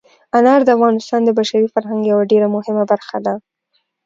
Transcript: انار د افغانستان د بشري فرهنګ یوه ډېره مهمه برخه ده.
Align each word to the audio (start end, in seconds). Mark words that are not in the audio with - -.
انار 0.37 0.59
د 0.65 0.69
افغانستان 0.77 1.21
د 1.25 1.29
بشري 1.39 1.67
فرهنګ 1.73 2.01
یوه 2.11 2.23
ډېره 2.31 2.47
مهمه 2.55 2.83
برخه 2.91 3.17
ده. 3.25 3.33